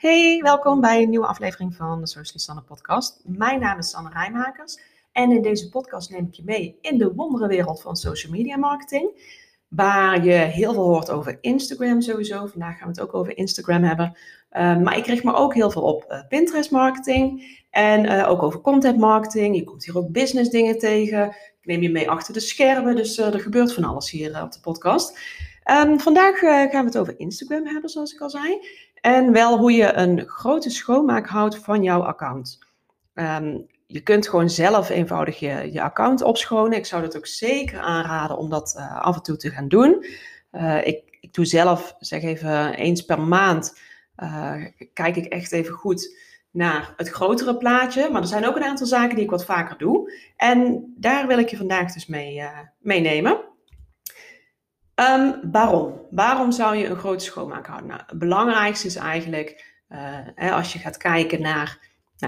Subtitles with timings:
[0.00, 3.20] Hey, welkom bij een nieuwe aflevering van de Socialist Sanne podcast.
[3.24, 4.80] Mijn naam is Sanne Rijmakers
[5.12, 9.10] en in deze podcast neem ik je mee in de wonderenwereld van social media marketing.
[9.68, 12.46] Waar je heel veel hoort over Instagram sowieso.
[12.46, 14.16] Vandaag gaan we het ook over Instagram hebben.
[14.52, 18.42] Uh, maar ik richt me ook heel veel op uh, Pinterest marketing en uh, ook
[18.42, 19.56] over content marketing.
[19.56, 21.26] Je komt hier ook business dingen tegen.
[21.28, 24.60] Ik neem je mee achter de schermen, dus er gebeurt van alles hier op de
[24.60, 25.18] podcast.
[25.70, 28.66] Um, vandaag gaan we het over Instagram hebben, zoals ik al zei.
[28.94, 32.58] En wel hoe je een grote schoonmaak houdt van jouw account.
[33.14, 36.78] Um, je kunt gewoon zelf eenvoudig je, je account opschonen.
[36.78, 40.04] Ik zou dat ook zeker aanraden om dat uh, af en toe te gaan doen.
[40.52, 43.78] Uh, ik, ik doe zelf, zeg even eens per maand,
[44.92, 46.16] kijk ik echt even goed
[46.50, 48.10] naar het grotere plaatje.
[48.10, 50.12] Maar er zijn ook een aantal zaken die ik wat vaker doe.
[50.36, 52.42] En daar wil ik je vandaag dus mee
[52.78, 53.49] meenemen.
[55.00, 56.00] Um, waarom?
[56.10, 57.88] Waarom zou je een grote schoonmaak houden?
[57.88, 59.64] Nou, het belangrijkste is eigenlijk,
[60.34, 61.78] hè, als je gaat kijken naar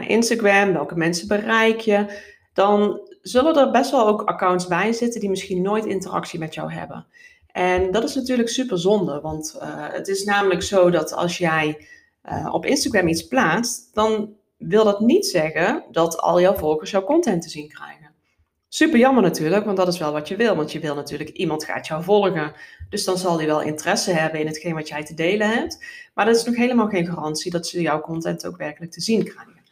[0.06, 5.30] Instagram, welke mensen bereik je, dan zullen er best wel ook accounts bij zitten die
[5.30, 7.06] misschien nooit interactie met jou hebben.
[7.46, 11.86] En dat is natuurlijk super zonde, want uh, het is namelijk zo dat als jij
[12.24, 17.04] uh, op Instagram iets plaatst, dan wil dat niet zeggen dat al jouw volgers jouw
[17.04, 18.01] content te zien krijgen.
[18.74, 20.56] Super jammer natuurlijk, want dat is wel wat je wil.
[20.56, 22.52] Want je wil natuurlijk, iemand gaat jou volgen.
[22.88, 25.84] Dus dan zal hij wel interesse hebben in hetgeen wat jij te delen hebt.
[26.14, 29.24] Maar dat is nog helemaal geen garantie dat ze jouw content ook werkelijk te zien
[29.24, 29.62] krijgen.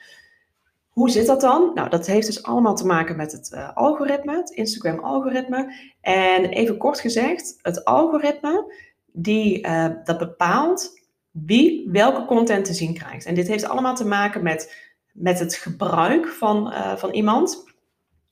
[0.88, 1.70] Hoe zit dat dan?
[1.74, 5.74] Nou, dat heeft dus allemaal te maken met het uh, algoritme, het Instagram-algoritme.
[6.00, 8.74] En even kort gezegd, het algoritme
[9.12, 13.26] die, uh, dat bepaalt wie welke content te zien krijgt.
[13.26, 17.68] En dit heeft allemaal te maken met, met het gebruik van, uh, van iemand.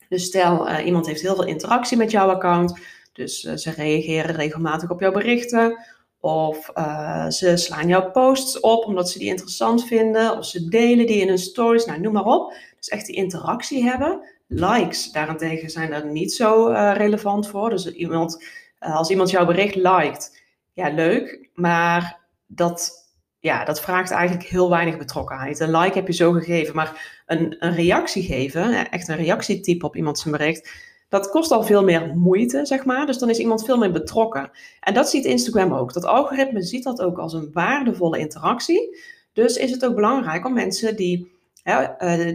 [0.09, 2.79] Dus stel, iemand heeft heel veel interactie met jouw account.
[3.13, 5.77] Dus ze reageren regelmatig op jouw berichten.
[6.19, 10.37] Of uh, ze slaan jouw posts op omdat ze die interessant vinden.
[10.37, 11.85] Of ze delen die in hun stories.
[11.85, 12.53] Nou, noem maar op.
[12.77, 14.21] Dus echt die interactie hebben.
[14.47, 17.69] Likes daarentegen zijn er niet zo relevant voor.
[17.69, 18.43] Dus iemand,
[18.79, 20.41] als iemand jouw bericht liked,
[20.73, 21.49] ja, leuk.
[21.53, 22.98] Maar dat,
[23.39, 25.59] ja, dat vraagt eigenlijk heel weinig betrokkenheid.
[25.59, 26.75] Een like heb je zo gegeven.
[26.75, 31.63] Maar een, een reactie geven, echt een reactietype op iemand zijn bericht dat kost al
[31.63, 33.05] veel meer moeite, zeg maar.
[33.05, 34.51] Dus dan is iemand veel meer betrokken.
[34.79, 35.93] En dat ziet Instagram ook.
[35.93, 38.97] Dat algoritme ziet dat ook als een waardevolle interactie.
[39.33, 41.31] Dus is het ook belangrijk om mensen die,
[41.63, 41.87] uh,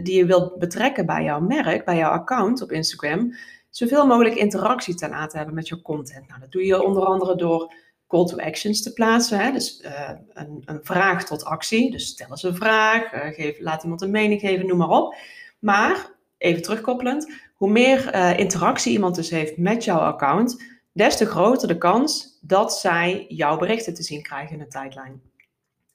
[0.03, 3.33] die je wilt betrekken bij jouw merk, bij jouw account op Instagram,
[3.69, 6.27] zoveel mogelijk interactie te laten hebben met jouw content.
[6.27, 7.73] Nou, dat doe je onder andere door
[8.07, 9.39] call to actions te plaatsen.
[9.39, 9.51] Hè?
[9.51, 11.91] Dus uh, een, een, vraag tot actie.
[11.91, 15.15] Dus stel eens een vraag, uh, geef, laat iemand een mening geven, noem maar op.
[15.59, 21.25] Maar, even terugkoppelend, hoe meer uh, interactie iemand dus heeft met jouw account, des te
[21.25, 25.21] groter de kans dat zij jouw berichten te zien krijgen in de tijdlijn.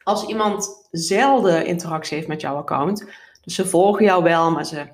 [0.02, 3.06] Als iemand zelden interactie heeft met jouw account,
[3.42, 4.88] dus ze volgen jou wel, maar ze,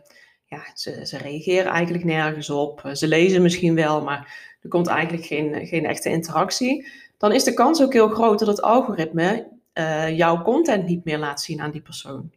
[0.45, 4.87] ja, ze, ze reageren eigenlijk nergens op, eh, ze lezen misschien wel, maar er komt
[4.87, 6.89] eigenlijk geen, geen echte interactie,
[7.19, 11.19] dan is de kans ook heel groot dat het algoritme uh, jouw content niet meer
[11.19, 12.33] laat zien aan die persoon.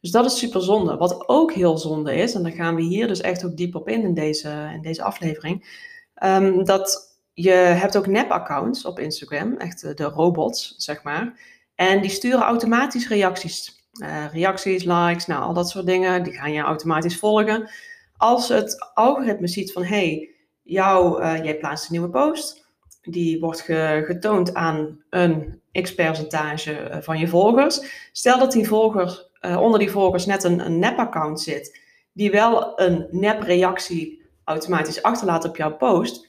[0.00, 0.96] Dus dat is super zonde.
[0.96, 3.88] Wat ook heel zonde is, en daar gaan we hier dus echt ook diep op
[3.88, 5.82] in in deze, in deze aflevering,
[6.24, 11.40] um, dat je hebt ook nep-accounts op Instagram, echt de robots, zeg maar.
[11.74, 13.82] En die sturen automatisch reacties.
[14.02, 17.70] Uh, reacties, likes, nou, al dat soort dingen, die gaan je automatisch volgen.
[18.16, 20.30] Als het algoritme ziet van, hey,
[20.64, 22.63] uh, jij plaatst een nieuwe post,
[23.04, 28.08] die wordt ge, getoond aan een x-percentage eh, van je volgers.
[28.12, 31.80] Stel dat die volger uh, onder die volgers net een, een nep-account zit,
[32.12, 36.28] die wel een nep-reactie automatisch achterlaat op jouw post,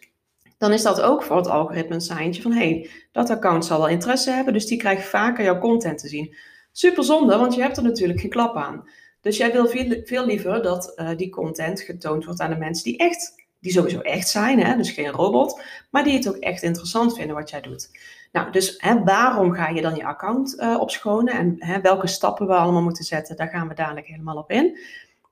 [0.58, 3.88] dan is dat ook voor het algoritme een seintje van hey, dat account zal wel
[3.88, 6.36] interesse hebben, dus die krijgt vaker jouw content te zien.
[6.72, 8.90] Super zonde, want je hebt er natuurlijk geen klap aan.
[9.22, 9.68] Dus jij wil
[10.04, 14.00] veel, liever dat uh, die content getoond wordt aan de mensen die echt, die sowieso
[14.00, 14.78] echt zijn, hè?
[14.78, 17.90] dus geen robot, maar die het ook echt interessant vinden wat jij doet.
[18.32, 22.48] Nou, dus hè, waarom ga je dan je account uh, opschonen en hè, welke stappen
[22.48, 24.80] we allemaal moeten zetten, daar gaan we dadelijk helemaal op in.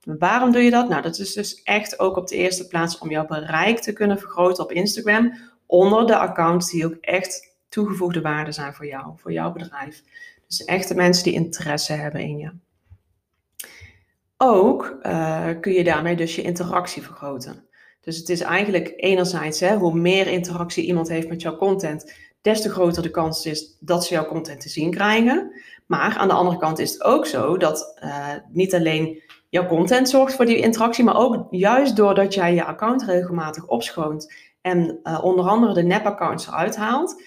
[0.03, 0.89] Waarom doe je dat?
[0.89, 4.19] Nou, dat is dus echt ook op de eerste plaats om jouw bereik te kunnen
[4.19, 5.33] vergroten op Instagram
[5.65, 10.03] onder de accounts die ook echt toegevoegde waarde zijn voor jou, voor jouw bedrijf.
[10.47, 12.51] Dus echt de mensen die interesse hebben in je.
[14.38, 17.68] Ook uh, kun je daarmee dus je interactie vergroten.
[18.03, 22.61] Dus het is eigenlijk enerzijds, hè, hoe meer interactie iemand heeft met jouw content, des
[22.61, 25.51] te groter de kans is dat ze jouw content te zien krijgen.
[25.85, 30.09] Maar aan de andere kant is het ook zo dat uh, niet alleen jouw content
[30.09, 35.23] zorgt voor die interactie, maar ook juist doordat jij je account regelmatig opschoont en uh,
[35.23, 37.21] onder andere de nep-accounts eruit haalt,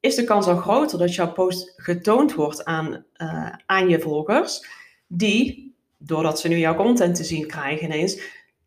[0.00, 4.66] is de kans al groter dat jouw post getoond wordt aan, uh, aan je volgers,
[5.06, 8.20] die, doordat ze nu jouw content te zien krijgen ineens,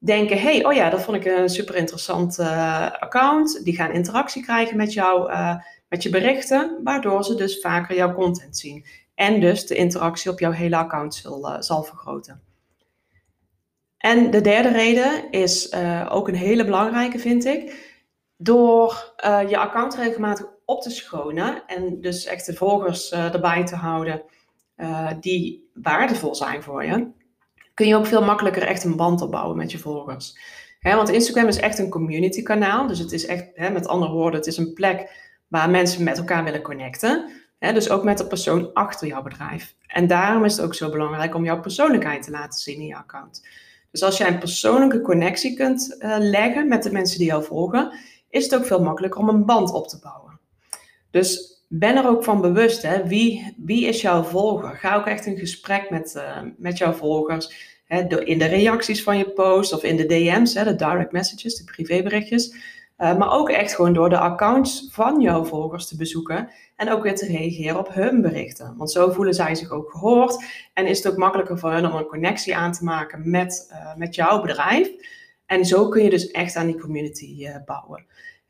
[0.06, 3.64] denken, hey, oh ja, dat vond ik een super interessant uh, account.
[3.64, 5.56] Die gaan interactie krijgen met jou, uh,
[5.90, 8.86] met je berichten, waardoor ze dus vaker jouw content zien.
[9.16, 12.42] En dus de interactie op jouw hele account zal, zal vergroten.
[13.98, 15.74] En de derde reden is
[16.10, 17.92] ook een hele belangrijke, vind ik.
[18.38, 19.14] Door
[19.48, 24.22] je account regelmatig op te schonen en dus echt de volgers erbij te houden
[25.20, 27.12] die waardevol zijn voor je,
[27.74, 30.38] kun je ook veel makkelijker echt een band opbouwen met je volgers.
[30.82, 34.48] Want Instagram is echt een community kanaal, dus het is echt, met andere woorden, het
[34.48, 37.32] is een plek waar mensen met elkaar willen connecten.
[37.60, 39.76] Dus ook met de persoon achter jouw bedrijf.
[39.88, 42.96] En daarom is het ook zo belangrijk om jouw persoonlijkheid te laten zien in je
[42.96, 43.48] account.
[43.92, 47.94] Dus als jij een persoonlijke connectie kunt uh, leggen met de mensen die jou volgen,
[48.30, 50.40] is het ook veel makkelijker om een band op te bouwen.
[51.12, 54.76] Dus ben er ook van bewust, hè, wie, is jouw volger?
[54.76, 57.82] Ga ook echt in gesprek met, uh, met jouw volgers.
[57.86, 61.56] Hè, in de reacties van je post of in de DM's, hè, de direct messages,
[61.56, 62.56] de privéberichtjes.
[62.98, 67.04] Uh, maar ook echt gewoon door de accounts van jouw volgers te bezoeken en ook
[67.04, 68.78] weer te reageren op hun berichten.
[68.78, 71.98] Want zo voelen zij zich ook gehoord en is het ook makkelijker voor hen om
[71.98, 74.90] een connectie aan te maken met, uh, met jouw bedrijf.
[75.46, 78.06] En zo kun je dus echt aan die community bouwen.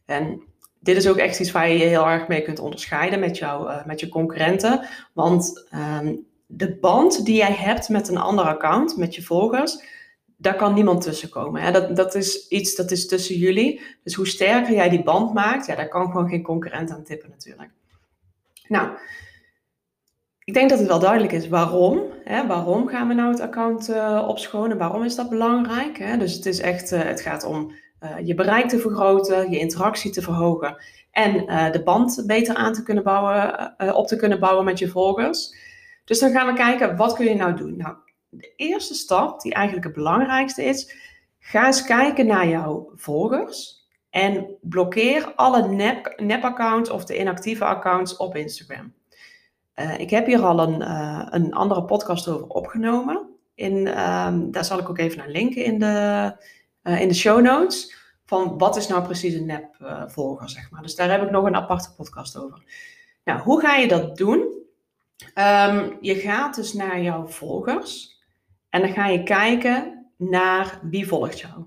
[0.06, 0.44] En
[0.84, 3.70] dit is ook echt iets waar je je heel erg mee kunt onderscheiden met, jou,
[3.70, 4.88] uh, met je concurrenten.
[5.14, 5.68] Want
[6.02, 9.84] um, de band die jij hebt met een ander account, met je volgers,
[10.38, 11.62] daar kan niemand tussen komen.
[11.62, 11.72] Hè?
[11.72, 13.82] Dat, dat is iets dat is tussen jullie.
[14.04, 17.30] Dus hoe sterker jij die band maakt, ja, daar kan gewoon geen concurrent aan tippen
[17.30, 17.70] natuurlijk.
[18.68, 18.90] Nou,
[20.44, 22.02] ik denk dat het wel duidelijk is waarom.
[22.24, 22.48] Hè?
[22.48, 24.78] Waarom gaan we nou het account uh, opschonen?
[24.78, 25.98] Waarom is dat belangrijk?
[25.98, 26.18] Hè?
[26.18, 27.72] Dus het, is echt, uh, het gaat om
[28.24, 30.78] je bereik te vergroten, je interactie te verhogen
[31.14, 34.80] en uh, de band beter aan te kunnen bouwen, uh, op te kunnen bouwen met
[34.80, 35.56] je volgers.
[36.06, 37.78] Dus dan gaan we kijken, wat kun je nou doen?
[37.78, 37.96] Nou,
[38.30, 40.96] de eerste stap, die eigenlijk het belangrijkste is,
[41.40, 48.18] ga eens kijken naar jouw volgers en blokkeer alle nep, nep-accounts of de inactieve accounts
[48.18, 48.94] op Instagram.
[49.98, 50.82] ik heb hier al een,
[51.36, 53.30] een andere podcast over opgenomen.
[53.56, 56.36] In, um, daar zal ik ook even naar linken in de,
[56.84, 57.96] uh, in de show notes.
[58.26, 60.82] Van wat is nou precies een nep-volger, zeg maar.
[60.82, 62.64] Dus daar heb ik nog een aparte podcast over.
[63.24, 64.40] Nou, hoe ga je dat doen?
[65.36, 68.22] Um, je gaat dus naar jouw volgers.
[68.70, 71.64] En dan ga je kijken naar wie volgt jou.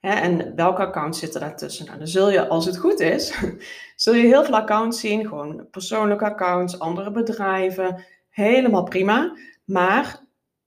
[0.00, 1.86] Hè, en welke accounts zitten daartussen?
[1.86, 3.38] Nou, dan zul je, als het goed is,
[3.96, 5.26] zul je heel veel accounts zien.
[5.26, 8.04] Gewoon persoonlijke accounts, andere bedrijven.
[8.30, 9.36] Helemaal prima.
[9.64, 10.20] Maar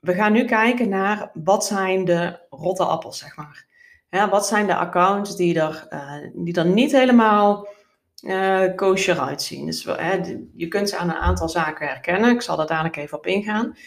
[0.06, 3.66] we gaan nu kijken naar wat zijn de rotte appels, zeg maar.
[4.30, 7.68] Wat zijn de accounts die er, uh, die er niet helemaal
[8.22, 9.66] uh, kosher uitzien?
[9.66, 9.84] Dus
[10.54, 12.30] je kunt ze aan een aantal zaken herkennen.
[12.30, 13.78] Ik zal daar dadelijk even op ingaan.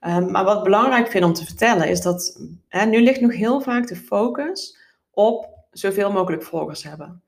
[0.00, 2.40] Um, maar wat ik belangrijk vind om te vertellen is dat
[2.86, 4.78] nu ligt nog heel vaak de focus
[5.10, 7.22] op zoveel mogelijk volgers hebben.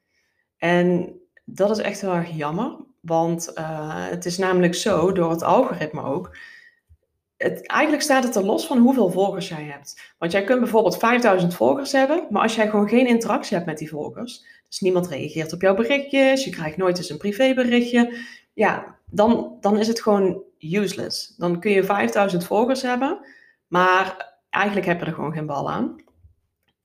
[0.56, 1.14] En
[1.44, 6.02] dat is echt heel erg jammer, want uh, het is namelijk zo, door het algoritme
[6.02, 6.36] ook,
[7.38, 10.14] het, eigenlijk staat het er los van hoeveel volgers jij hebt.
[10.19, 13.79] Want jij kunt bijvoorbeeld 5000 volgers hebben, maar als jij gewoon geen interactie hebt met
[13.79, 18.19] die volgers, dus niemand reageert op jouw berichtjes, je krijgt nooit eens een privéberichtje,
[18.52, 21.35] ja, dan, dan is het gewoon useless.
[21.37, 23.20] Dan kun je 5000 volgers hebben,
[23.67, 26.03] maar eigenlijk heb je er gewoon geen bal aan.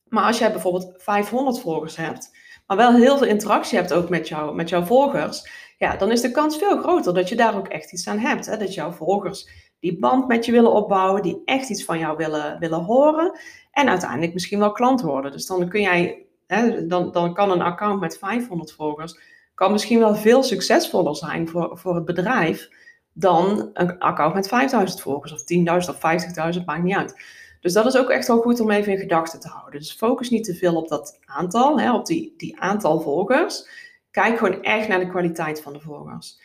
[0.08, 2.38] Maar als jij bijvoorbeeld 500 volgers hebt,
[2.68, 6.22] maar wel heel veel interactie hebt ook met, jou, met jouw volgers, ja, dan is
[6.22, 8.46] de kans veel groter dat je daar ook echt iets aan hebt.
[8.46, 8.58] Hè?
[8.58, 9.50] Dat jouw volgers
[9.84, 13.40] die band met je willen opbouwen, die echt iets van jou willen, willen horen
[13.72, 15.32] en uiteindelijk misschien wel klant worden.
[15.32, 19.20] Dus dan kun jij, hè, dan, dan kan een account met 500 volgers,
[19.54, 22.70] kan misschien wel veel succesvoller zijn voor, voor het bedrijf
[23.14, 27.16] dan een account met 5000 volgers of 10.000 of 50.000, maakt niet uit.
[27.60, 29.80] Dus dat is ook echt wel goed om even in gedachten te houden.
[29.80, 33.68] Dus focus niet te veel op dat aantal, hè, op die, die aantal volgers.
[34.12, 36.40] Kijk gewoon echt naar de kwaliteit van de volgers.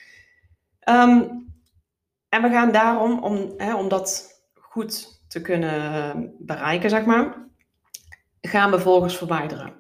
[0.88, 1.48] Um,
[2.28, 7.49] en we gaan daarom, om, hè, om dat goed te kunnen bereiken, zeg maar,
[8.40, 9.73] gaan we volgers verwijderen.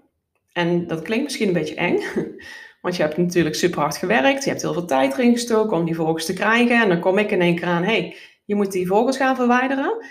[0.52, 1.98] En dat klinkt misschien een beetje eng,
[2.82, 5.84] want je hebt natuurlijk super hard gewerkt, je hebt heel veel tijd erin gestoken om
[5.84, 6.82] die volgers te krijgen.
[6.82, 10.06] En dan kom ik in één keer aan, hey, je moet die volgers gaan verwijderen.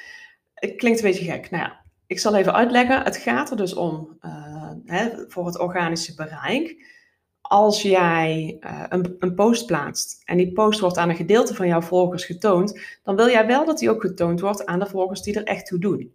[0.54, 1.50] Het klinkt een beetje gek.
[1.50, 3.04] Nou ja, ik zal even uitleggen.
[3.04, 6.86] Het gaat er dus om, uh, hè, voor het organische bereik,
[7.48, 11.68] als jij uh, een, een, post plaatst en die post wordt aan een gedeelte van
[11.68, 15.22] jouw volgers getoond, dan wil jij wel dat die ook getoond wordt aan de volgers
[15.22, 16.14] die er echt toe doen.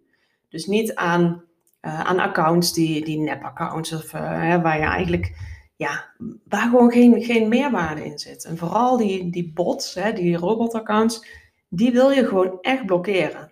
[0.49, 1.45] Dus niet aan,
[1.83, 5.33] uh, aan accounts die, die nep-accounts of uh, waar je eigenlijk
[5.77, 6.05] ja,
[6.49, 8.45] waar gewoon geen, geen meerwaarde in zit.
[8.45, 11.27] En vooral die, die bots, hè, die robotaccounts,
[11.69, 13.52] die wil je gewoon echt blokkeren.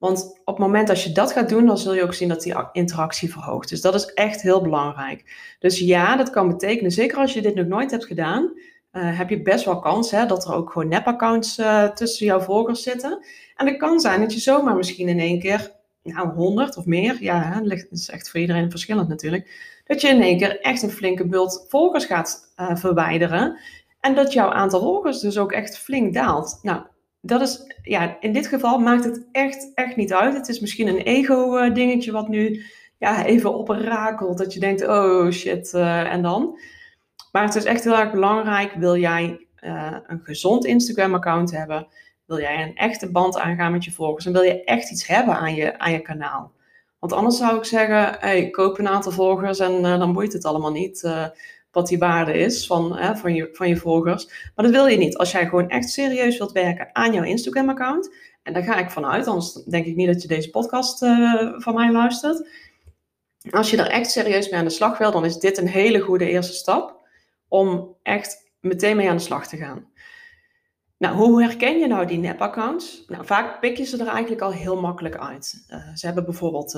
[0.00, 2.42] Want op het moment dat je dat gaat doen, dan zul je ook zien dat
[2.42, 3.68] die interactie verhoogt.
[3.68, 5.54] Dus dat is echt heel belangrijk.
[5.58, 8.52] Dus ja, dat kan betekenen, zeker als je dit nog nooit hebt gedaan,
[8.92, 12.40] uh, heb je best wel kans hè, dat er ook gewoon nep-accounts uh, tussen jouw
[12.40, 13.24] volgers zitten.
[13.56, 17.16] En het kan zijn dat je zomaar misschien in één keer, nou 100 of meer,
[17.22, 20.90] ja, dat is echt voor iedereen verschillend natuurlijk, dat je in één keer echt een
[20.90, 23.58] flinke bult volgers gaat uh, verwijderen.
[24.00, 26.58] En dat jouw aantal volgers dus ook echt flink daalt.
[26.62, 26.82] Nou,
[27.20, 30.34] dat is, ja, in dit geval maakt het echt, echt niet uit.
[30.34, 32.64] Het is misschien een ego-dingetje wat nu
[32.98, 34.38] ja, even oprakelt.
[34.38, 36.58] Dat je denkt, oh shit, uh, en dan?
[37.32, 38.72] Maar het is echt heel erg belangrijk.
[38.74, 41.86] Wil jij uh, een gezond Instagram-account hebben?
[42.26, 44.26] Wil jij een echte band aangaan met je volgers?
[44.26, 46.52] En wil je echt iets hebben aan je, aan je kanaal?
[46.98, 50.44] Want anders zou ik zeggen, hey, koop een aantal volgers en uh, dan boeit het
[50.44, 51.08] allemaal niet
[51.70, 54.26] wat die waarde is van, hè, van, je, van je volgers.
[54.26, 55.16] Maar dat wil je niet.
[55.16, 59.26] Als jij gewoon echt serieus wilt werken aan jouw Instagram-account, en daar ga ik vanuit,
[59.26, 62.48] anders denk ik niet dat je deze podcast uh, van mij luistert.
[63.50, 66.00] Als je er echt serieus mee aan de slag wil, dan is dit een hele
[66.00, 67.08] goede eerste stap
[67.48, 69.88] om echt meteen mee aan de slag te gaan.
[70.98, 73.04] Nou, hoe herken je nou die nep-accounts?
[73.06, 75.64] Nou, vaak pik je ze er eigenlijk al heel makkelijk uit.
[75.68, 76.74] Uh, ze hebben bijvoorbeeld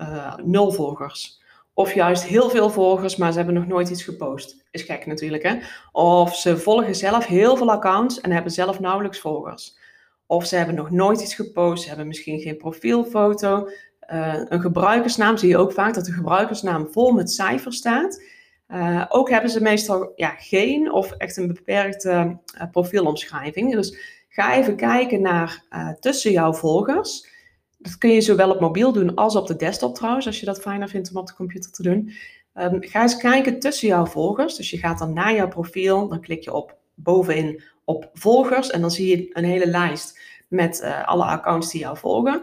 [0.00, 1.42] uh, nul volgers.
[1.78, 4.64] Of juist heel veel volgers, maar ze hebben nog nooit iets gepost.
[4.70, 5.58] Is gek natuurlijk, hè?
[5.92, 9.78] Of ze volgen zelf heel veel accounts en hebben zelf nauwelijks volgers.
[10.26, 13.68] Of ze hebben nog nooit iets gepost, ze hebben misschien geen profielfoto.
[14.12, 18.22] Uh, een gebruikersnaam zie je ook vaak dat de gebruikersnaam vol met cijfers staat.
[18.68, 23.72] Uh, ook hebben ze meestal ja, geen of echt een beperkte uh, profielomschrijving.
[23.72, 25.64] Dus ga even kijken naar
[26.00, 27.36] tussen jouw volgers.
[27.78, 30.60] Dat kun je zowel op mobiel doen als op de desktop trouwens, als je dat
[30.60, 32.12] fijner vindt om op de computer te doen.
[32.54, 34.56] Um, ga eens kijken tussen jouw volgers.
[34.56, 38.80] Dus je gaat dan naar jouw profiel, dan klik je op bovenin op volgers en
[38.80, 40.18] dan zie je een hele lijst
[40.48, 42.42] met uh, alle accounts die jou volgen.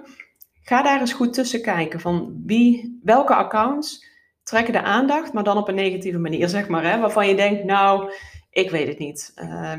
[0.62, 4.06] Ga daar eens goed tussen kijken van wie, welke accounts
[4.44, 6.92] trekken de aandacht, maar dan op een negatieve manier, zeg maar.
[6.92, 8.12] Hè, waarvan je denkt, nou,
[8.50, 9.34] ik weet het niet.
[9.36, 9.74] Uh,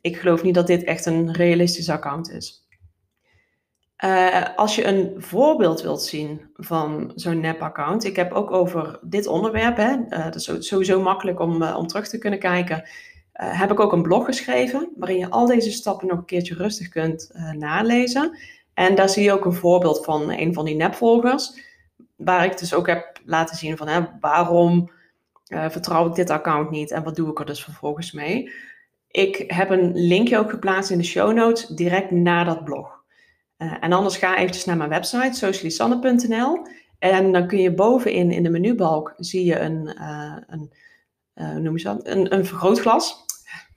[0.00, 2.63] ik geloof niet dat dit echt een realistisch account is.
[4.04, 9.26] Uh, als je een voorbeeld wilt zien van zo'n nep-account, ik heb ook over dit
[9.26, 12.88] onderwerp, hè, uh, dat is sowieso makkelijk om, uh, om terug te kunnen kijken,
[13.32, 16.88] heb ik ook een blog geschreven waarin je al deze stappen nog een keertje rustig
[16.88, 18.38] kunt nalezen.
[18.74, 21.58] En daar zie je ook een voorbeeld van een van die nepvolgers,
[22.16, 24.90] waar ik dus ook heb laten zien van hè, waarom
[25.44, 28.52] vertrouw ik dit account niet en wat doe ik er dus vervolgens mee.
[29.08, 32.93] Ik heb een linkje ook geplaatst in de show notes direct na dat blog.
[33.58, 36.66] Uh, en anders ga eventjes naar mijn website, socialisanne.nl.
[36.98, 40.72] En dan kun je bovenin in de menubalk zie je een, uh, een
[41.34, 42.06] uh, noem je dat?
[42.06, 43.24] Een, een vergrootglas.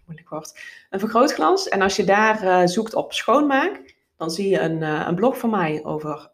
[0.06, 0.60] Moeilijk woord.
[0.90, 1.68] Een vergrootglas.
[1.68, 5.84] En als je daar zoekt op schoonmaak, dan zie je een, een blog van mij
[5.84, 6.32] over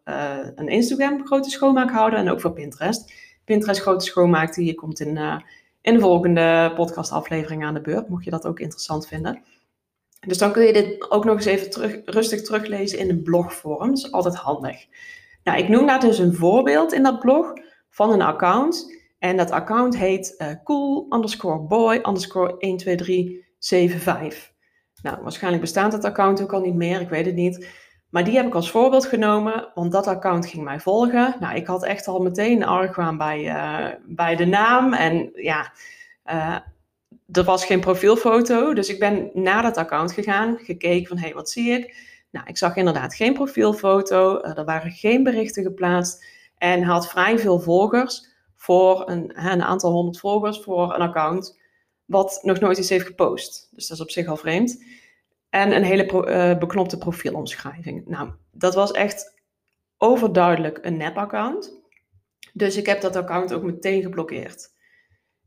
[0.55, 3.13] een Instagram grote schoonmaakhouder en ook voor Pinterest.
[3.43, 5.41] Pinterest grote schoonmaak, die komt in,
[5.81, 9.43] in de volgende podcastaflevering aan de beurt, mocht je dat ook interessant vinden.
[10.25, 13.87] Dus dan kun je dit ook nog eens even rustig teruglezen in een blogvorm.
[13.87, 14.85] Dat is altijd handig.
[15.43, 17.53] Nou, ik noem daar dus een voorbeeld in dat blog
[17.89, 19.01] van een account.
[19.19, 24.51] En dat account heet uh, cool underscore boy underscore 12375.
[25.01, 27.67] Nou, waarschijnlijk bestaat dat account ook al niet meer, ik weet het niet.
[28.09, 31.35] Maar die heb ik als voorbeeld genomen, want dat account ging mij volgen.
[31.39, 34.93] Nou, ik had echt al meteen argwaan bij, uh, bij de naam.
[34.93, 35.71] En ja,
[36.25, 36.57] uh,
[37.31, 41.33] er was geen profielfoto, dus ik ben naar dat account gegaan, gekeken van hé, hey,
[41.33, 41.95] wat zie ik?
[42.31, 46.25] Nou, ik zag inderdaad geen profielfoto, uh, er waren geen berichten geplaatst
[46.57, 51.59] en had vrij veel volgers voor een, een aantal honderd volgers voor een account
[52.05, 53.69] wat nog nooit iets heeft gepost.
[53.71, 54.83] Dus dat is op zich al vreemd.
[55.49, 58.07] En een hele uh, beknopte profielomschrijving.
[58.07, 59.41] Nou, dat was echt
[59.97, 61.81] overduidelijk een nep-account.
[62.53, 64.72] Dus ik heb dat account ook meteen geblokkeerd.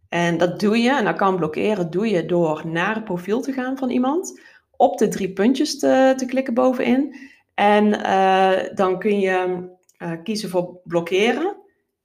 [0.08, 3.78] En dat doe je, een account blokkeren, doe je door naar het profiel te gaan
[3.78, 4.40] van iemand,
[4.76, 7.16] op de drie puntjes te, te klikken bovenin.
[7.54, 11.56] En uh, dan kun je uh, kiezen voor blokkeren.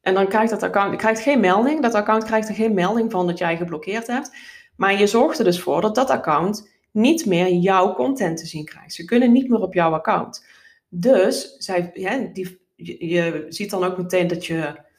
[0.02, 1.82] En dan krijgt dat account, krijgt geen melding.
[1.82, 4.32] Dat account krijgt er geen melding van dat jij geblokkeerd hebt.
[4.76, 8.66] Maar je zorgt er dus voor dat dat account niet meer jouw content te zien
[8.66, 8.94] krijgt.
[8.94, 10.46] Ze kunnen niet meer op jouw account.
[10.90, 11.92] Dus zij,
[12.34, 12.60] die,
[13.08, 14.90] je ziet dan ook meteen dat je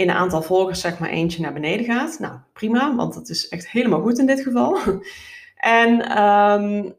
[0.00, 2.18] in een aantal volgers zeg maar eentje naar beneden gaat.
[2.18, 4.78] Nou, prima, want dat is echt helemaal goed in dit geval.
[5.56, 6.94] en um,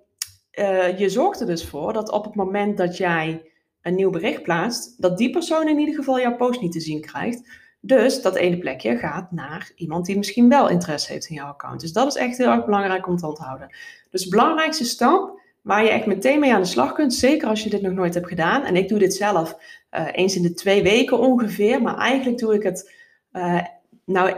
[0.54, 4.44] uh, je zorgt er dus voor dat op het moment dat jij een nieuw bericht
[4.44, 7.50] plaatst, dat die persoon in ieder geval jouw post niet te zien krijgt.
[7.80, 11.82] Dus dat ene plekje gaat naar iemand die misschien wel interesse heeft in jouw account.
[11.82, 13.76] Dus dat is echt heel erg belangrijk om te onthouden.
[14.10, 17.64] Dus de belangrijkste stap waar je echt meteen mee aan de slag kunt, zeker als
[17.64, 18.64] je dit nog nooit hebt gedaan.
[18.64, 19.58] En ik doe dit zelf
[19.92, 22.92] uh, eens in de twee weken ongeveer, maar eigenlijk doe ik het
[23.34, 23.62] uh,
[24.06, 24.34] nou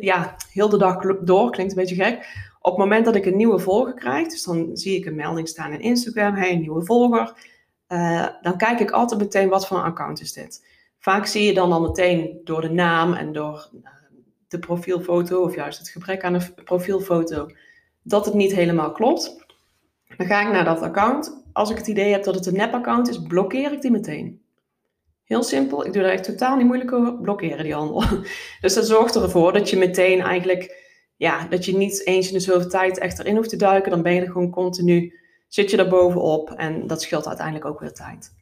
[0.00, 2.46] ja, heel de dag door, klinkt een beetje gek.
[2.60, 5.48] Op het moment dat ik een nieuwe volger krijg, dus dan zie ik een melding
[5.48, 7.32] staan in Instagram, hey, een nieuwe volger.
[7.88, 10.66] Uh, dan kijk ik altijd meteen wat voor een account is dit.
[10.98, 13.70] Vaak zie je dan al meteen door de naam en door
[14.48, 17.50] de profielfoto, of juist het gebrek aan een profielfoto,
[18.02, 19.46] dat het niet helemaal klopt.
[20.18, 21.44] Dan ga ik naar dat account.
[21.52, 24.42] Als ik het idee heb dat het een nep-account is, blokkeer ik die meteen.
[25.24, 28.02] Heel simpel, ik doe daar echt totaal niet moeilijk over, blokkeren die handel.
[28.60, 30.84] Dus dat zorgt ervoor dat je meteen eigenlijk,
[31.16, 33.90] ja, dat je niet eens in de zoveel tijd echt erin hoeft te duiken.
[33.90, 37.80] Dan ben je er gewoon continu, zit je er bovenop en dat scheelt uiteindelijk ook
[37.80, 38.32] weer tijd.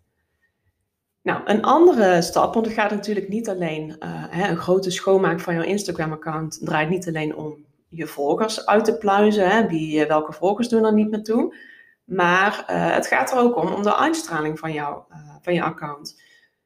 [1.23, 5.41] Nou, een andere stap, want het gaat natuurlijk niet alleen, uh, hè, een grote schoonmaak
[5.41, 7.66] van jouw Instagram-account draait niet alleen om
[7.97, 11.57] je volgers uit te pluizen, hè, wie, eh, welke volgers doen er niet meer toe.
[12.05, 15.03] Maar uh, het gaat er ook om, om de uitstraling van, jou,
[15.43, 16.23] van je account.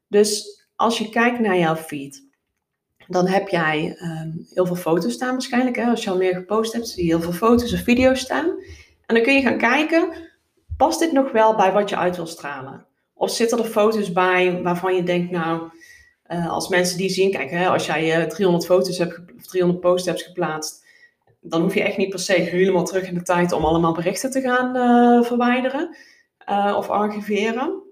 [0.06, 2.28] Dus als je kijkt naar jouw feed,
[3.06, 5.76] dan heb jij um, heel veel foto's staan waarschijnlijk.
[5.76, 5.84] Hè?
[5.84, 8.48] Als je al meer gepost hebt, zie je heel veel foto's of video's staan.
[9.06, 10.12] En dan kun je gaan kijken,
[10.76, 12.86] past dit nog wel bij wat je uit wil stralen?
[13.14, 15.70] Of zitten er foto's bij waarvan je denkt, nou,
[16.48, 20.06] als mensen die zien, kijk, hè, als jij uh, 300 foto's hebt, of 300 posts
[20.06, 20.84] hebt geplaatst,
[21.40, 24.30] dan hoef je echt niet per se helemaal terug in de tijd om allemaal berichten
[24.30, 25.96] te gaan uh, verwijderen
[26.76, 27.82] of archiveren.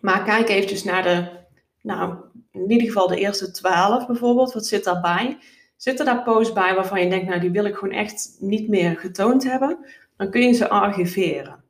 [0.00, 1.38] Maar kijk eventjes naar de
[1.82, 2.14] nou,
[2.52, 5.38] in ieder geval de eerste twaalf bijvoorbeeld, wat zit daarbij?
[5.76, 8.96] Zitten daar posts bij waarvan je denkt, nou die wil ik gewoon echt niet meer
[8.96, 9.78] getoond hebben?
[10.16, 11.64] Dan kun je ze archiveren.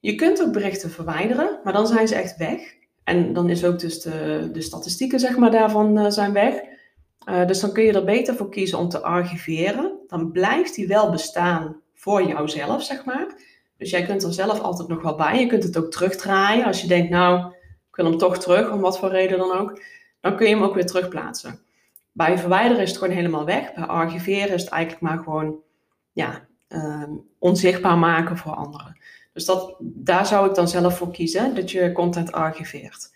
[0.00, 2.74] Je kunt ook berichten verwijderen, maar dan zijn ze echt weg.
[3.04, 6.54] En dan is ook dus de, de statistieken zeg maar, daarvan uh, zijn weg.
[7.26, 9.98] Uh, dus dan kun je er beter voor kiezen om te archiveren.
[10.06, 13.26] Dan blijft die wel bestaan voor jouzelf, zeg maar.
[13.76, 15.40] Dus jij kunt er zelf altijd nog wel bij.
[15.40, 17.52] Je kunt het ook terugdraaien als je denkt, nou,
[17.88, 19.82] ik wil hem toch terug, om wat voor reden dan ook,
[20.20, 21.60] dan kun je hem ook weer terugplaatsen.
[22.12, 23.74] Bij verwijderen is het gewoon helemaal weg.
[23.74, 25.56] Bij archiveren is het eigenlijk maar gewoon
[26.12, 27.02] ja, uh,
[27.38, 28.96] onzichtbaar maken voor anderen.
[29.32, 33.10] Dus dat, daar zou ik dan zelf voor kiezen, dat je content archiveert.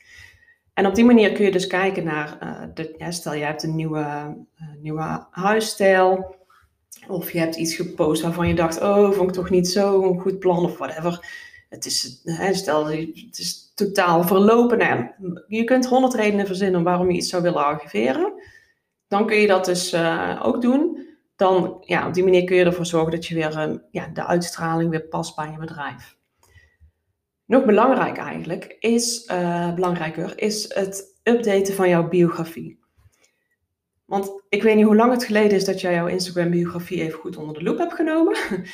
[0.80, 2.38] En op die manier kun je dus kijken naar,
[2.98, 6.36] ja, stel je hebt een nieuwe, uh, nieuwe huisstijl,
[7.08, 10.38] of je hebt iets gepost waarvan je dacht, oh, vond ik toch niet zo'n goed
[10.38, 11.26] plan of whatever.
[11.68, 14.78] Het is, stel, het is totaal verlopen.
[14.78, 15.08] Nou,
[15.46, 18.32] je kunt honderd redenen verzinnen waarom je iets zou willen archiveren.
[19.08, 21.06] Dan kun je dat dus uh, ook doen.
[21.36, 24.90] Dan, ja, op die manier kun je ervoor zorgen dat je weer ja, de uitstraling
[24.90, 26.18] weer past bij je bedrijf.
[27.50, 32.78] Nog belangrijk eigenlijk is, uh, belangrijker, is het updaten van jouw biografie.
[34.04, 37.18] Want ik weet niet hoe lang het geleden is dat jij jouw Instagram biografie even
[37.18, 38.36] goed onder de loep hebt genomen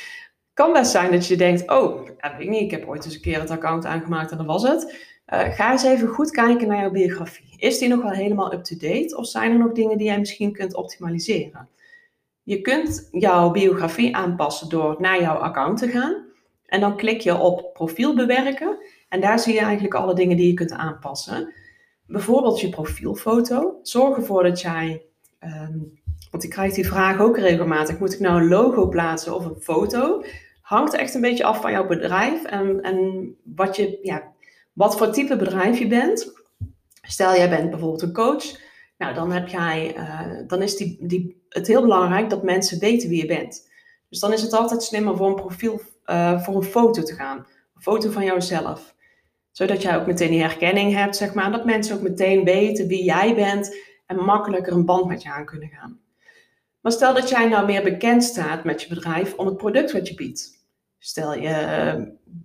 [0.53, 3.15] kan best zijn dat je denkt, oh, dat weet ik niet, ik heb ooit eens
[3.15, 4.95] een keer het account aangemaakt en dat was het.
[5.33, 7.55] Uh, ga eens even goed kijken naar jouw biografie.
[7.57, 10.75] Is die nog wel helemaal up-to-date of zijn er nog dingen die jij misschien kunt
[10.75, 11.69] optimaliseren?
[12.43, 16.26] Je kunt jouw biografie aanpassen door naar jouw account te gaan.
[16.67, 18.77] En dan klik je op profiel bewerken.
[19.09, 21.53] En daar zie je eigenlijk alle dingen die je kunt aanpassen.
[22.05, 23.79] Bijvoorbeeld je profielfoto.
[23.81, 25.05] Zorg ervoor dat jij,
[25.43, 26.01] um,
[26.31, 29.61] want ik krijg die vraag ook regelmatig, moet ik nou een logo plaatsen of een
[29.61, 30.21] foto?
[30.67, 34.33] hangt echt een beetje af van jouw bedrijf en, en wat, je, ja,
[34.73, 36.33] wat voor type bedrijf je bent.
[37.01, 38.59] Stel, jij bent bijvoorbeeld een coach.
[38.97, 43.09] Nou, dan, heb jij, uh, dan is die, die, het heel belangrijk dat mensen weten
[43.09, 43.69] wie je bent.
[44.09, 47.37] Dus dan is het altijd slimmer voor een profiel, uh, voor een foto te gaan.
[47.75, 48.95] Een foto van jouzelf.
[49.51, 51.51] Zodat jij ook meteen die herkenning hebt, zeg maar.
[51.51, 55.45] Dat mensen ook meteen weten wie jij bent en makkelijker een band met je aan
[55.45, 55.99] kunnen gaan.
[56.81, 60.07] Maar stel dat jij nou meer bekend staat met je bedrijf om het product wat
[60.07, 60.65] je biedt.
[60.99, 61.49] Stel je,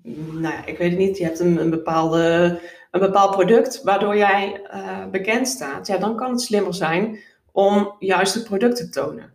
[0.02, 2.58] nou ja, ik weet het niet, je hebt een, een, bepaalde,
[2.90, 5.86] een bepaald product waardoor jij uh, bekend staat.
[5.86, 7.18] Ja, dan kan het slimmer zijn
[7.52, 9.34] om juist het product te tonen.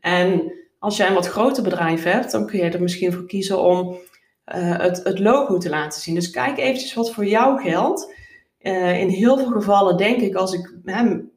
[0.00, 3.62] En als jij een wat groter bedrijf hebt, dan kun je er misschien voor kiezen
[3.62, 6.14] om uh, het, het, logo te laten zien.
[6.14, 8.14] Dus kijk eventjes wat voor jou geldt.
[8.60, 10.74] Uh, in heel veel gevallen denk ik, als ik,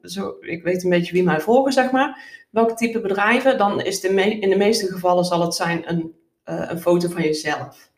[0.02, 4.00] zo, ik weet een beetje wie mij volgen, zeg maar, welke type bedrijven, dan is
[4.00, 4.08] de
[4.40, 6.14] in de meeste gevallen zal het zijn een
[6.48, 7.90] uh, een foto van jezelf.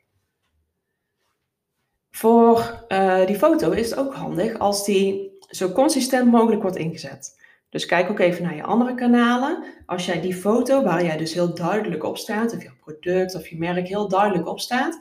[2.11, 2.85] Voor
[3.27, 7.46] die foto is het ook handig als die zo consistent mogelijk wordt ingezet.
[7.69, 9.65] Dus kijk ook even naar je andere kanalen.
[9.87, 13.49] Als jij die foto, waar jij dus heel duidelijk op staat, of je product of
[13.49, 15.01] je merk heel duidelijk op staat,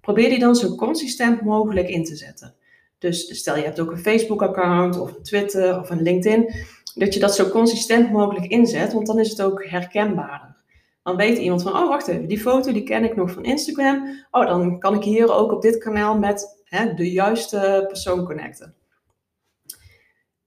[0.00, 2.54] probeer die dan zo consistent mogelijk in te zetten.
[2.98, 6.54] Dus stel je hebt ook een Facebook-account of een Twitter of een LinkedIn.
[6.94, 10.56] dat je dat zo consistent mogelijk inzet, want dan is het ook herkenbaarder.
[11.02, 14.24] Dan weet iemand van, oh wacht even, die foto die ken ik nog van Instagram.
[14.30, 18.74] Oh, dan kan ik hier ook op dit kanaal met hè, de juiste persoon connecten.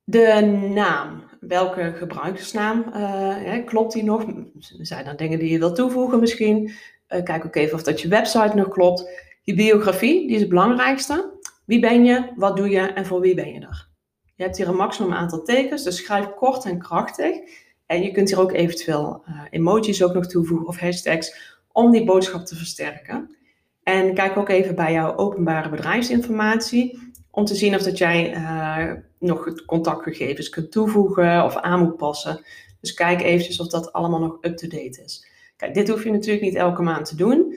[0.04, 0.42] De
[0.74, 2.93] naam, welke gebruikersnaam, uh,
[3.36, 4.25] hè, klopt die nog?
[4.60, 6.71] Zijn er dingen die je wilt toevoegen misschien?
[7.10, 9.10] Uh, kijk ook even of dat je website nog klopt.
[9.43, 11.38] Je biografie, die is het belangrijkste.
[11.65, 13.88] Wie ben je, wat doe je en voor wie ben je er?
[14.36, 17.38] Je hebt hier een maximum aantal tekens, dus schrijf kort en krachtig.
[17.86, 22.06] En je kunt hier ook eventueel uh, emojis ook nog toevoegen of hashtags om die
[22.06, 23.36] boodschap te versterken.
[23.84, 28.94] En kijk ook even bij jouw openbare bedrijfsinformatie om te zien of dat jij uh,
[29.20, 32.46] nog contactgegevens kunt toevoegen of aan moet passen.
[32.82, 35.28] Dus kijk eventjes of dat allemaal nog up-to-date is.
[35.58, 37.56] Kijk, dit hoef je natuurlijk niet elke maand te doen.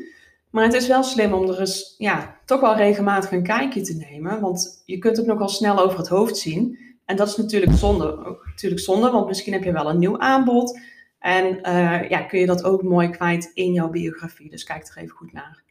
[0.51, 3.97] Maar het is wel slim om er eens ja, toch wel regelmatig een kijkje te
[4.11, 4.41] nemen.
[4.41, 6.79] Want je kunt het nogal snel over het hoofd zien.
[7.05, 10.81] En dat is natuurlijk zonde, natuurlijk zonde want misschien heb je wel een nieuw aanbod.
[11.19, 14.51] En uh, ja, kun je dat ook mooi kwijt in jouw biografie.
[14.51, 15.63] Dus kijk er even goed naar.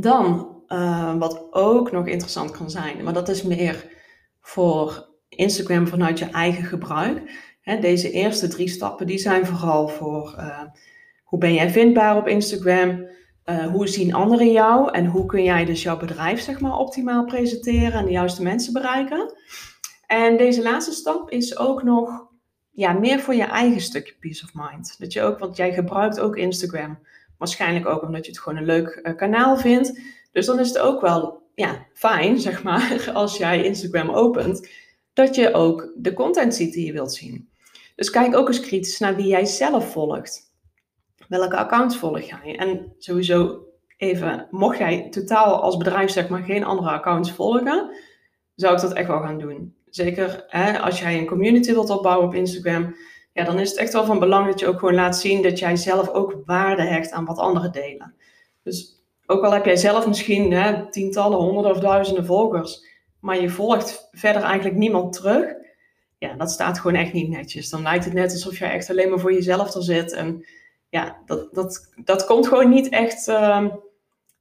[0.00, 3.86] Dan, uh, wat ook nog interessant kan zijn, maar dat is meer
[4.40, 7.22] voor Instagram vanuit je eigen gebruik.
[7.60, 10.62] Hè, deze eerste drie stappen, die zijn vooral voor uh,
[11.24, 13.08] hoe ben jij vindbaar op Instagram?
[13.44, 14.90] Uh, hoe zien anderen jou?
[14.92, 18.72] En hoe kun jij dus jouw bedrijf zeg maar, optimaal presenteren en de juiste mensen
[18.72, 19.34] bereiken?
[20.06, 22.26] En deze laatste stap is ook nog
[22.70, 24.94] ja, meer voor je eigen stukje peace of mind.
[24.98, 26.98] Dat je ook, want jij gebruikt ook Instagram.
[27.38, 30.00] Waarschijnlijk ook omdat je het gewoon een leuk uh, kanaal vindt.
[30.32, 34.68] Dus dan is het ook wel ja, fijn, zeg maar, als jij Instagram opent,
[35.12, 37.48] dat je ook de content ziet die je wilt zien.
[37.96, 40.52] Dus kijk ook eens kritisch naar wie jij zelf volgt.
[41.28, 42.56] Welke accounts volg jij?
[42.56, 43.64] En sowieso
[43.96, 47.96] even, mocht jij totaal als bedrijf zeg maar geen andere accounts volgen,
[48.54, 49.74] zou ik dat echt wel gaan doen.
[49.90, 52.94] Zeker hè, als jij een community wilt opbouwen op Instagram,
[53.34, 55.58] ja, dan is het echt wel van belang dat je ook gewoon laat zien dat
[55.58, 58.14] jij zelf ook waarde hecht aan wat anderen delen.
[58.62, 62.86] Dus ook al heb jij zelf misschien hè, tientallen, honderden of duizenden volgers,
[63.20, 65.54] maar je volgt verder eigenlijk niemand terug,
[66.18, 67.70] ja, dat staat gewoon echt niet netjes.
[67.70, 70.46] Dan lijkt het net alsof jij echt alleen maar voor jezelf er zit en
[70.88, 73.66] ja, dat, dat, dat komt gewoon niet echt uh,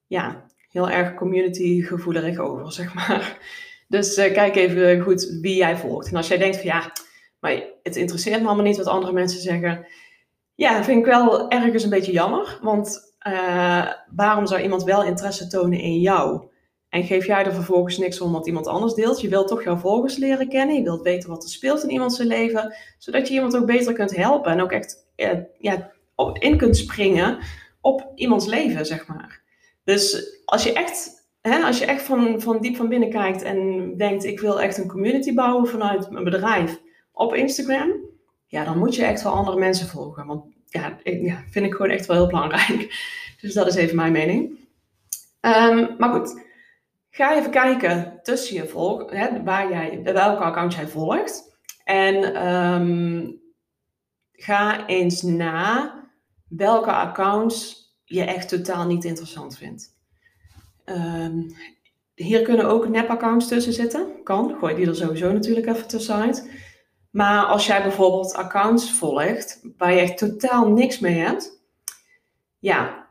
[0.08, 3.38] ja, heel erg community gevoelig over, zeg maar.
[3.88, 6.10] Dus uh, kijk even goed wie jij volgt.
[6.10, 6.92] En als jij denkt van ja,
[7.40, 9.86] maar het interesseert me allemaal niet wat andere mensen zeggen.
[10.56, 12.60] Ja, vind ik wel ergens een beetje jammer.
[12.62, 16.44] Want uh, waarom zou iemand wel interesse tonen in jou?
[16.90, 19.22] En geef jij er vervolgens niks om wat iemand anders deelt?
[19.22, 20.76] Je wilt toch jouw volgers leren kennen.
[20.76, 22.76] Je wilt weten wat er speelt in iemands leven.
[22.98, 24.52] Zodat je iemand ook beter kunt helpen.
[24.52, 25.08] En ook echt
[25.58, 25.92] ja,
[26.34, 27.38] in kunt springen
[27.82, 29.42] op iemands leven, zeg maar.
[29.84, 33.92] Dus als je echt, hè, als je echt van, van diep van binnen kijkt en
[33.98, 36.82] denkt, ik wil echt een community bouwen vanuit mijn bedrijf
[37.14, 37.92] op Instagram,
[38.48, 40.26] ja, dan moet je echt wel andere mensen volgen.
[40.26, 40.98] Want ja,
[41.50, 42.88] vind ik gewoon echt wel heel belangrijk.
[43.42, 44.60] Dus dat is even mijn mening.
[45.42, 46.42] Um, maar goed,
[47.10, 51.58] ga even kijken tussen je volg, hè, waar jij, welke account jij volgt.
[51.84, 53.42] En um,
[54.32, 55.94] ga eens na
[56.48, 59.96] welke accounts je echt totaal niet interessant vindt.
[60.86, 61.56] Um,
[62.16, 64.24] hier kunnen ook nep-accounts tussen zitten.
[64.24, 66.50] Kan, gooi die er sowieso natuurlijk even tussenuit.
[67.14, 71.62] Maar als jij bijvoorbeeld accounts volgt waar je echt totaal niks mee hebt,
[72.60, 73.08] ja,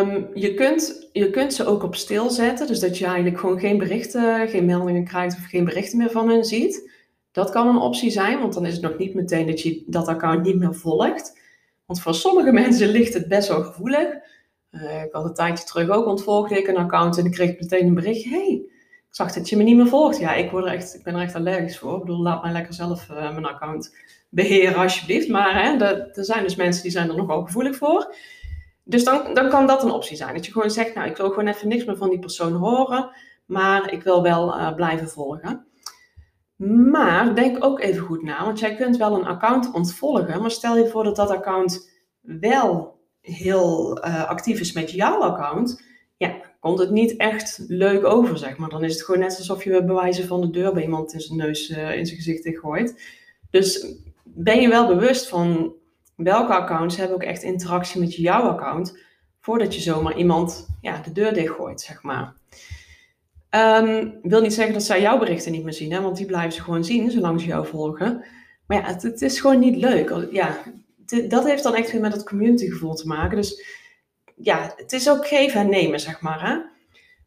[0.00, 2.66] um, je, kunt, je kunt ze ook op stil zetten.
[2.66, 6.28] Dus dat je eigenlijk gewoon geen berichten, geen meldingen krijgt of geen berichten meer van
[6.28, 6.90] hen ziet.
[7.32, 10.08] Dat kan een optie zijn, want dan is het nog niet meteen dat je dat
[10.08, 11.38] account niet meer volgt.
[11.86, 14.08] Want voor sommige mensen ligt het best wel gevoelig.
[14.70, 17.86] Uh, ik had een tijdje terug ook ontvolgde ik een account en ik kreeg meteen
[17.86, 18.24] een bericht.
[18.24, 18.62] hey,
[19.12, 20.18] ik zag dat je me niet meer volgt.
[20.18, 21.94] Ja, ik, word er echt, ik ben er echt allergisch voor.
[21.94, 23.96] Ik bedoel, laat mij lekker zelf uh, mijn account
[24.28, 25.28] beheren alsjeblieft.
[25.28, 28.14] Maar hè, er zijn dus mensen die zijn er nogal gevoelig voor.
[28.84, 30.34] Dus dan, dan kan dat een optie zijn.
[30.34, 33.10] Dat je gewoon zegt, nou ik wil gewoon even niks meer van die persoon horen.
[33.46, 35.66] Maar ik wil wel uh, blijven volgen.
[36.90, 40.76] Maar denk ook even goed na, want jij kunt wel een account ontvolgen, maar stel
[40.76, 45.84] je voor dat dat account wel heel uh, actief is met jouw account,
[46.16, 48.68] ja, komt het niet echt leuk over, zeg maar.
[48.68, 51.38] Dan is het gewoon net alsof je bewijzen van de deur bij iemand in zijn
[51.38, 53.02] neus, uh, in zijn gezicht gooit.
[53.50, 53.86] Dus
[54.22, 55.72] ben je wel bewust van
[56.16, 58.98] welke accounts hebben ook echt interactie met jouw account,
[59.40, 62.34] voordat je zomaar iemand ja, de deur dichtgooit, zeg maar.
[63.50, 66.52] Um, wil niet zeggen dat zij jouw berichten niet meer zien, hè, want die blijven
[66.52, 68.24] ze gewoon zien zolang ze jou volgen.
[68.66, 70.28] Maar ja, het, het is gewoon niet leuk.
[70.30, 70.62] Ja,
[71.28, 73.36] dat heeft dan echt weer met het communitygevoel te maken.
[73.36, 73.80] Dus
[74.42, 76.48] ja, het is ook geven en nemen, zeg maar.
[76.48, 76.58] Hè?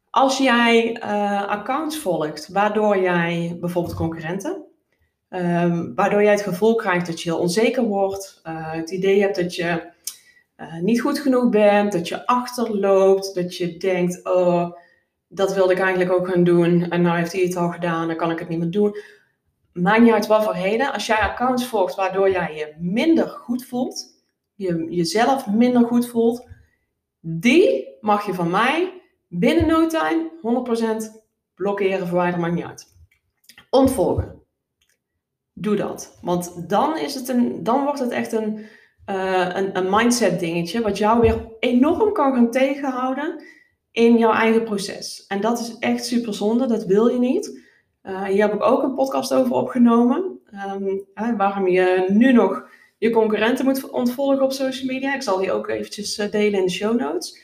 [0.10, 4.66] Als jij uh, accounts volgt waardoor jij bijvoorbeeld concurrenten
[5.36, 8.42] Ehm, waardoor jij het gevoel krijgt dat je heel onzeker wordt.
[8.44, 9.82] Uh, het idee hebt dat je
[10.58, 14.72] uh, niet goed genoeg bent, dat je achterloopt, dat je denkt, oh,
[15.28, 18.16] dat wilde ik eigenlijk ook gaan doen en nou heeft hij het al gedaan, dan
[18.16, 18.98] kan ik het niet meer doen.
[19.74, 20.94] Maakt niet uit wat voor reden.
[20.94, 24.24] Als jij accounts volgt waardoor jij je minder goed voelt,
[24.56, 26.48] je jezelf minder goed voelt,
[27.28, 30.32] die mag je van mij binnen no time
[31.06, 31.24] 100%
[31.56, 32.88] blokkeren, verwijderen, maakt niet uit.
[33.70, 34.42] Ontvolgen.
[35.54, 36.20] Doe dat.
[36.22, 38.66] Want dan, is het een, dan wordt het echt een,
[39.10, 43.44] uh, een, een mindset dingetje, wat jou weer enorm kan gaan tegenhouden
[43.92, 45.26] in jouw eigen proces.
[45.28, 47.64] En dat is echt super zonde, dat wil je niet.
[48.04, 50.40] Uh, hier heb ik ook een podcast over opgenomen.
[50.74, 52.70] Um, hè, waarom je nu nog
[53.06, 55.16] je concurrenten moet ontvolgen op social media.
[55.16, 57.42] Ik zal die ook eventjes uh, delen in de show notes.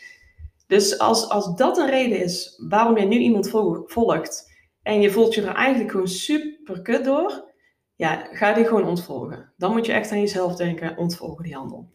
[0.67, 3.49] Dus als, als dat een reden is waarom je nu iemand
[3.85, 4.51] volgt
[4.83, 7.49] en je voelt je er eigenlijk gewoon super kut door,
[7.95, 9.53] ja, ga die gewoon ontvolgen.
[9.57, 11.89] Dan moet je echt aan jezelf denken, ontvolgen die handel.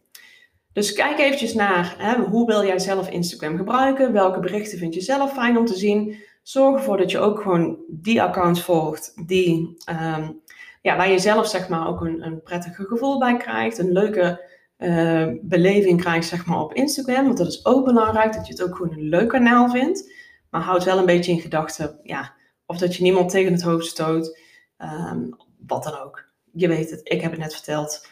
[0.73, 4.13] Dus kijk eventjes naar hè, hoe wil jij zelf Instagram gebruiken?
[4.13, 6.15] Welke berichten vind je zelf fijn om te zien?
[6.43, 10.41] Zorg ervoor dat je ook gewoon die accounts volgt die, um,
[10.87, 13.77] ja, waar je zelf zeg maar ook een, een prettige gevoel bij krijgt.
[13.77, 14.45] Een leuke
[14.77, 17.25] uh, beleving krijgt zeg maar op Instagram.
[17.25, 20.11] Want dat is ook belangrijk, dat je het ook gewoon een leuk kanaal vindt.
[20.49, 22.33] Maar houd wel een beetje in gedachten, ja,
[22.65, 24.39] of dat je niemand tegen het hoofd stoot.
[24.77, 25.35] Um,
[25.67, 26.25] wat dan ook.
[26.51, 28.07] Je weet het, ik heb het net verteld.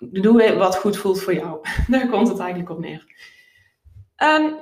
[0.00, 1.60] Doe wat goed voelt voor jou.
[1.88, 3.14] Daar komt het eigenlijk op neer.
[4.16, 4.54] Um,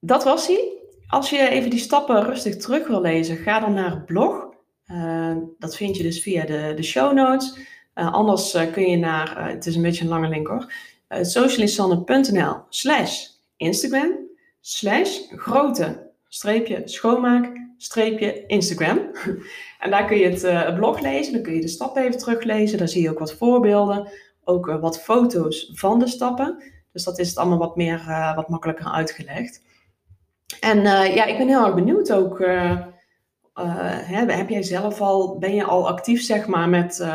[0.00, 0.72] dat was hij.
[1.06, 4.43] Als je even die stappen rustig terug wil lezen, ga dan naar het blog.
[4.88, 7.58] Uh, dat vind je dus via de, de show notes.
[7.94, 10.72] Uh, anders uh, kun je naar, uh, het is een beetje een lange link hoor,
[11.08, 14.12] socialisanne.nl slash Instagram
[14.60, 18.98] slash grote streepje schoonmaak streepje Instagram.
[19.82, 22.78] en daar kun je het blog lezen, dan kun je de stappen even teruglezen.
[22.78, 24.12] Daar zie je ook wat voorbeelden,
[24.44, 26.62] ook wat foto's van de stappen.
[26.92, 29.62] Dus dat is het allemaal wat meer, wat makkelijker uitgelegd.
[30.60, 30.82] En
[31.14, 32.38] ja, ik ben heel erg benieuwd ook,
[33.62, 37.06] hè, heb jij zelf al, ben je al actief zeg maar met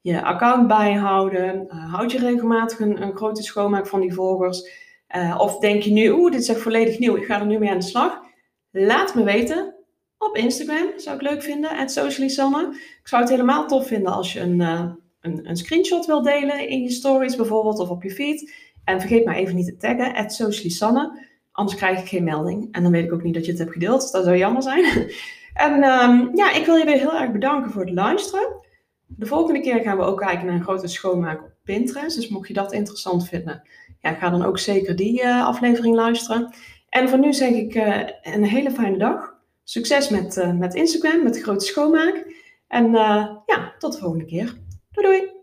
[0.00, 1.66] je account bijhouden.
[1.66, 4.70] Uh, houd je regelmatig een, grote schoonmaak van die volgers.
[5.38, 7.70] Of denk je nu, oeh, dit is echt volledig nieuw, ik ga er nu mee
[7.70, 8.20] aan de slag.
[8.70, 9.74] Laat me weten
[10.18, 12.68] op Instagram, zou ik leuk vinden, socialisanne.
[13.00, 16.82] Ik zou het helemaal tof vinden als je een, een, een, screenshot wil delen in
[16.82, 18.54] je stories bijvoorbeeld of op je feed.
[18.84, 21.28] En vergeet maar even niet te taggen, socialisanne.
[21.52, 22.68] Anders krijg ik geen melding.
[22.72, 24.12] En dan weet ik ook niet dat je het hebt gedeeld.
[24.12, 24.84] Dat zou jammer zijn.
[25.54, 28.56] en um, ja, ik wil je weer heel erg bedanken voor het luisteren.
[29.06, 32.16] De volgende keer gaan we ook kijken naar een grote schoonmaak op Pinterest.
[32.16, 33.62] Dus mocht je dat interessant vinden,
[34.00, 36.52] ja, ga dan ook zeker die uh, aflevering luisteren.
[36.88, 39.38] En voor nu zeg ik uh, een hele fijne dag.
[39.64, 42.38] Succes met, uh, met Instagram, met de grote schoonmaak.
[42.68, 42.90] En
[43.46, 44.56] ja, tot de volgende keer.
[44.90, 45.39] Doei doei!